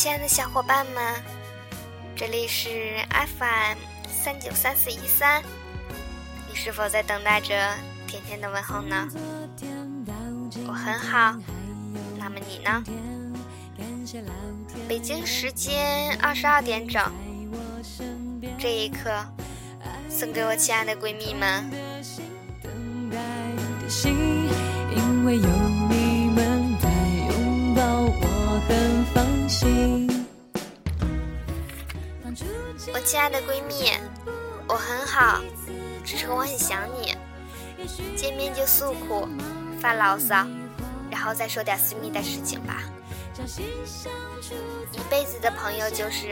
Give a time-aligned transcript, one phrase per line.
[0.00, 1.14] 亲爱的小伙伴们，
[2.16, 3.76] 这里是 FM
[4.08, 5.42] 三九三四一三，
[6.48, 7.54] 你是否在等待着
[8.06, 9.06] 甜甜的问候呢？
[10.66, 11.36] 我很好，
[12.18, 12.82] 那么你呢？
[14.88, 17.12] 北京时间二十二点整，
[18.58, 19.10] 这一刻
[20.08, 21.70] 送给我亲爱的闺蜜们。
[24.96, 25.46] 因为有
[25.90, 26.09] 你，
[32.92, 33.00] 我。
[33.04, 33.90] 亲爱的闺蜜，
[34.68, 35.40] 我很好，
[36.04, 37.16] 只是我很想你。
[38.16, 39.26] 见面就诉苦，
[39.80, 40.46] 发牢骚，
[41.10, 42.82] 然后再说点私密的事情吧。
[44.92, 46.28] 一辈子的朋友就是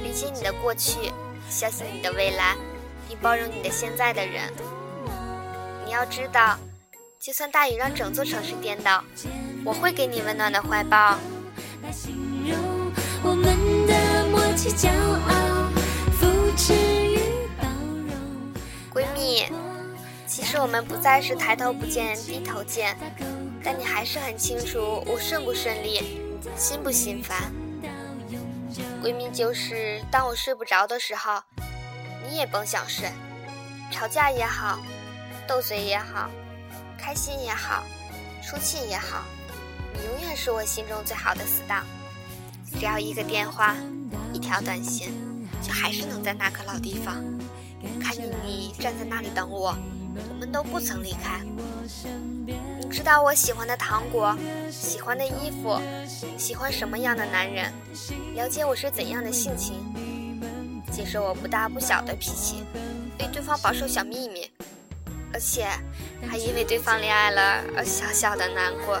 [0.00, 1.10] 理解你的过去，
[1.48, 2.56] 相信你的未来，
[3.08, 4.52] 并包容你的现在的人。
[5.84, 6.56] 你要知道，
[7.18, 9.02] 就算大雨让整座城市颠倒，
[9.64, 11.18] 我会给你温暖的怀抱。
[18.92, 19.46] 闺蜜，
[20.26, 22.96] 其实我们不再是抬头不见低头见，
[23.64, 26.20] 但你还是很清楚我顺不顺利。
[26.56, 27.52] 心不心烦？
[29.02, 31.40] 闺蜜就是当我睡不着的时候，
[32.28, 33.10] 你也甭想睡。
[33.90, 34.78] 吵架也好，
[35.46, 36.30] 斗嘴也好，
[36.98, 37.84] 开心也好，
[38.42, 39.24] 出气也好，
[40.04, 41.84] 永远是我心中最好的死党。
[42.78, 43.76] 只要一个电话，
[44.32, 45.12] 一条短信，
[45.62, 47.22] 就还是能在那个老地方
[48.00, 49.76] 看见你站在那里等我。
[50.28, 51.40] 我们都不曾离开。
[52.44, 54.36] 你知道我喜欢的糖果，
[54.70, 55.80] 喜欢的衣服，
[56.36, 57.72] 喜欢什么样的男人，
[58.34, 59.74] 了解我是怎样的性情，
[60.92, 62.62] 接受我不大不小的脾气，
[63.18, 64.50] 为对方保守小秘密，
[65.32, 65.66] 而且
[66.28, 69.00] 还因为对方恋爱了而小小的难过，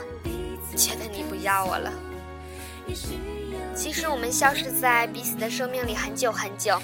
[0.76, 1.92] 觉得你不要我了。
[3.74, 6.80] 其实我们消失在彼此的生命里很久很久，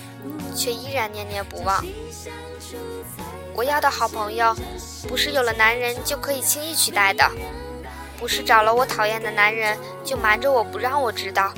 [0.54, 1.84] 却依然念念不忘。
[3.54, 4.54] 我要的好朋友，
[5.08, 7.28] 不是有了男人就可以轻易取代的，
[8.16, 11.52] 不是找了我讨厌的男人就瞒着我不让我知道，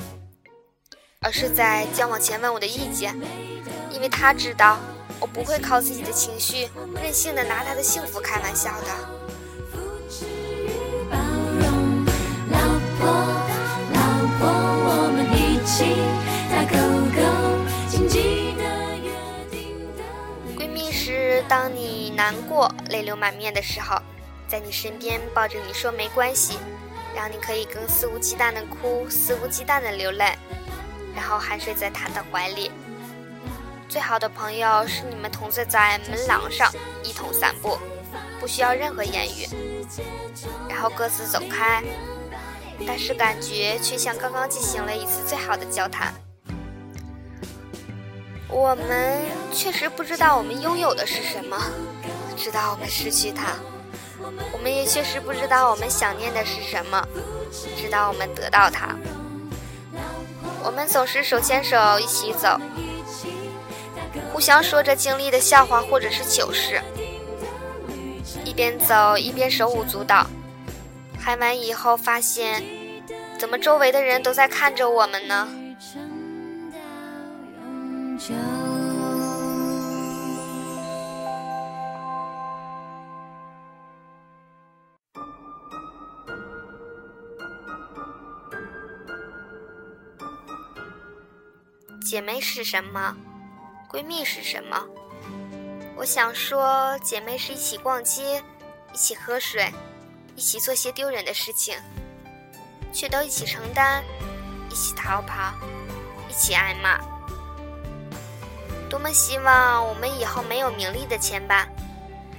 [1.21, 3.15] 而是在交往前问我的意见，
[3.91, 4.79] 因为他知道
[5.19, 6.67] 我不会靠自己的情绪
[7.01, 9.20] 任性的拿他的幸福开玩笑的。
[21.51, 24.01] 当你难过、泪流满面的时候，
[24.47, 26.57] 在你身边抱着你说没关系，
[27.13, 30.33] 让你可以更肆无忌惮的哭、肆无忌惮的流泪，
[31.13, 32.71] 然后酣睡在他的怀里。
[33.89, 36.71] 最好的朋友是你们同坐在门廊上
[37.03, 37.77] 一同散步，
[38.39, 39.45] 不需要任何言语，
[40.69, 41.83] 然后各自走开，
[42.87, 46.13] 但是感觉却像刚刚进行了一次最好的交谈。
[48.51, 51.57] 我们确实不知道我们拥有的是什么，
[52.37, 53.55] 知道我们失去它；
[54.51, 57.01] 我们也确实不知道我们想念的是什么，
[57.77, 58.95] 知道我们得到它。
[60.63, 62.59] 我们总是手牵手一起走，
[64.31, 66.81] 互相说着经历的笑话或者是糗事，
[68.43, 70.27] 一边走一边手舞足蹈。
[71.17, 72.63] 嗨完以后发现，
[73.39, 75.47] 怎么周围的人都在看着我们呢？
[78.21, 78.35] 姐
[92.21, 93.17] 妹是什么？
[93.89, 94.85] 闺蜜是什么？
[95.95, 98.43] 我想说，姐妹是一起逛街，
[98.93, 99.73] 一起喝水，
[100.35, 101.75] 一起做些丢人的事情，
[102.93, 104.03] 却都一起承担，
[104.69, 105.55] 一起逃跑，
[106.29, 107.10] 一起挨骂。
[108.91, 111.65] 多么希望我们以后没有名利的牵绊，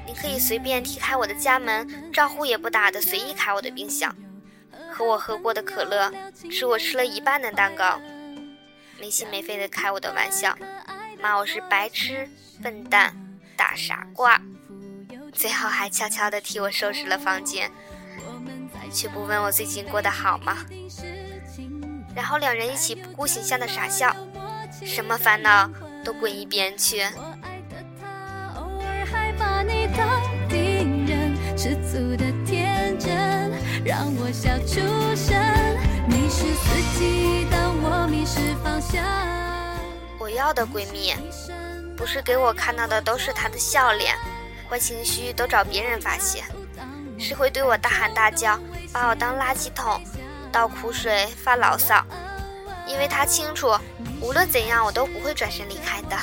[0.07, 4.15] 你可以随便踢开我的家门，招呼也不打的随意开我的冰箱，
[4.93, 6.13] 喝我喝过的可乐，
[6.51, 7.99] 吃我吃了一半的蛋糕，
[9.01, 10.55] 没心没肺的开我的玩笑，
[11.23, 12.29] 骂我是白痴、
[12.63, 13.17] 笨蛋、
[13.57, 14.39] 大傻瓜，
[15.33, 17.73] 最后还悄悄的替我收拾了房间，
[18.93, 20.59] 却不问我最近过得好吗？
[22.15, 24.15] 然后两人一起不顾形象的傻笑，
[24.85, 25.71] 什么烦恼？
[26.05, 27.03] 都滚一边去。
[40.19, 41.15] 我要的闺蜜，
[41.97, 44.17] 不是给我看到的都是她的笑脸，
[44.69, 46.43] 坏情绪都找别人发泄，
[47.19, 48.59] 是会对我大喊大叫，
[48.93, 50.01] 把我当垃圾桶，
[50.51, 52.05] 倒苦水发牢骚。
[52.85, 53.73] 因为他清楚，
[54.23, 56.17] 无论怎样，我都不会转身离开的。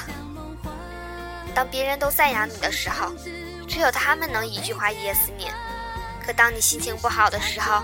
[1.53, 3.11] 当别人都赞扬你的时候，
[3.67, 5.47] 只有他们能一句话噎死你；
[6.25, 7.83] 可当你心情不好的时候，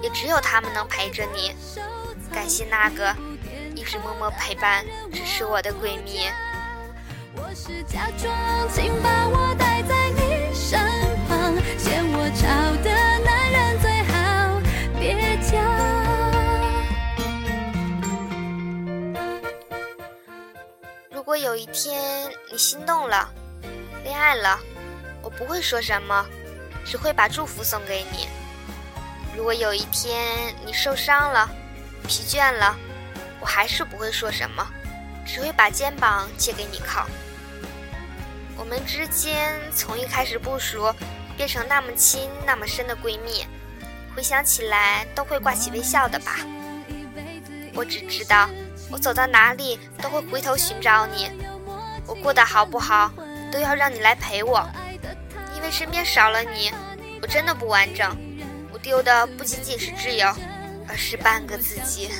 [0.00, 1.52] 也只有他们能陪着你。
[2.32, 3.14] 感谢那个
[3.74, 6.28] 一直默默陪伴、支持我的闺蜜。
[7.34, 8.32] 我是假装，
[8.72, 10.78] 请把我带在你身
[11.28, 12.46] 旁，嫌我吵
[21.38, 23.28] 有一天你心动了，
[24.02, 24.58] 恋爱了，
[25.22, 26.26] 我不会说什么，
[26.84, 28.28] 只会把祝福送给你。
[29.36, 31.48] 如果有一天你受伤了，
[32.06, 32.76] 疲倦了，
[33.40, 34.66] 我还是不会说什么，
[35.26, 37.06] 只会把肩膀借给你靠。
[38.56, 40.92] 我们之间从一开始不熟，
[41.36, 43.46] 变成那么亲、那么深的闺蜜，
[44.14, 46.38] 回想起来都会挂起微笑的吧。
[47.74, 48.48] 我只知道，
[48.90, 51.30] 我走到哪里都会回头寻找你。
[52.06, 53.12] 我过得好不好，
[53.52, 54.66] 都要让你来陪我，
[55.54, 56.72] 因为身边少了你，
[57.20, 58.16] 我真的不完整。
[58.72, 60.34] 我丢的不仅仅是挚友，
[60.88, 62.10] 而是半个自己。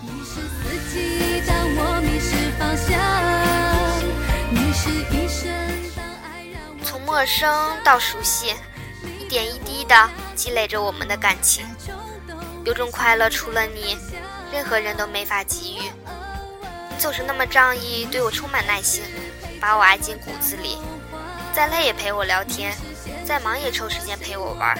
[0.00, 3.42] 你是四季，当我迷失方向。
[6.84, 8.54] 从陌生到熟悉，
[9.18, 11.64] 一点一滴的积累着我们的感情。
[12.64, 13.96] 有种快乐，除了你，
[14.52, 15.90] 任何人都没法给予。
[16.90, 19.02] 你总是那么仗义，对我充满耐心，
[19.60, 20.78] 把我爱进骨子里。
[21.54, 22.74] 再累也陪我聊天，
[23.26, 24.74] 再忙也抽时间陪我玩。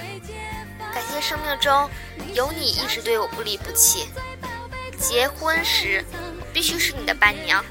[0.95, 1.89] 感谢生命中
[2.35, 4.09] 有你，一直对我不离不弃。
[4.99, 6.05] 结婚时，
[6.53, 7.65] 必须是你的伴娘。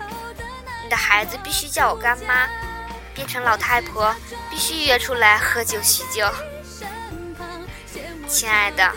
[0.84, 2.48] 你的孩子必须叫我干妈，
[3.14, 4.14] 变成老太婆
[4.50, 6.28] 必须约出来喝酒叙旧。
[8.28, 8.92] 亲爱的，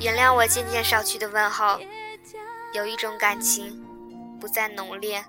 [0.00, 1.78] 原谅我渐渐少去的问候。
[2.76, 3.82] 有一种感情，
[4.38, 5.24] 不再浓烈，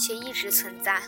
[0.00, 0.98] 却一直存在。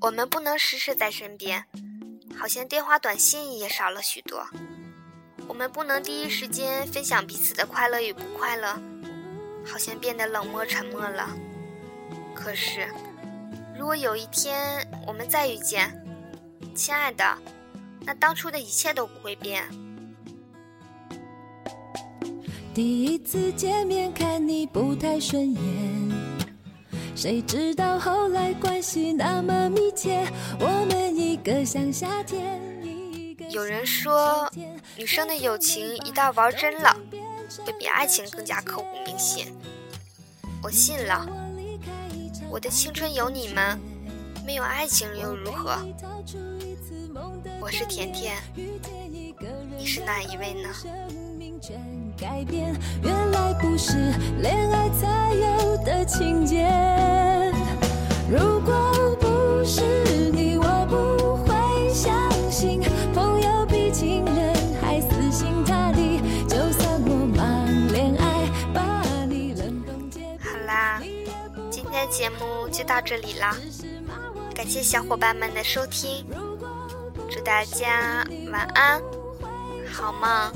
[0.00, 1.66] 我们不能时时在身边，
[2.34, 4.42] 好像电话短信也少了许多。
[5.52, 8.68] 我们不能第一时间分享彼此的快乐与不快乐，
[9.62, 11.28] 好像变得冷漠沉默了。
[12.34, 12.88] 可是，
[13.78, 15.92] 如果有一天我们再遇见，
[16.74, 17.36] 亲爱的，
[18.00, 19.62] 那当初的一切都不会变。
[22.72, 25.62] 第一次见面看你不太顺眼。
[27.14, 30.26] 谁知道后来关系那么密切，
[30.58, 32.58] 我们一个像夏天。
[33.50, 34.50] 有人说，
[34.94, 36.94] 女生的友情一旦玩真了，
[37.64, 39.46] 会比爱情更加刻骨铭心。
[40.62, 41.26] 我信了，
[42.50, 43.80] 我的青春有你们，
[44.46, 45.78] 没有爱情又如何？
[47.58, 48.36] 我是甜甜，
[49.78, 50.68] 你是哪一位呢？
[53.02, 53.96] 原来不是
[54.40, 56.68] 恋爱才有的情节。
[58.30, 59.80] 如果不是
[60.32, 60.41] 你，
[72.12, 73.56] 节目就到这里啦，
[74.54, 76.26] 感谢小伙伴们的收听，
[77.30, 79.00] 祝大家晚安，
[79.90, 80.52] 好梦。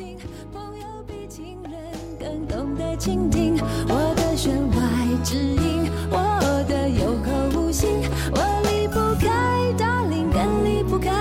[2.20, 3.56] 更懂得倾听
[3.88, 4.76] 我的弦外
[5.24, 7.88] 之音，我的有口无心，
[8.32, 11.15] 我离不开 darling，更离不开。